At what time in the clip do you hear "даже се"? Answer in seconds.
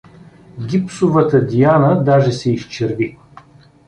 2.03-2.51